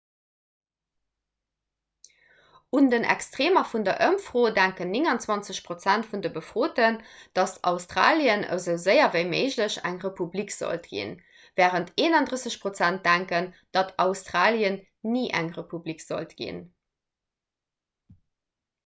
[2.77, 6.95] un den extreemer vun der ëmfro denken 29 prozent vun de befroten
[7.41, 11.13] datt australien esou séier ewéi méiglech eng republik sollt ginn
[11.61, 14.79] wärend 31 prozent denken datt australien
[15.13, 16.65] ni eng republik sollt ginn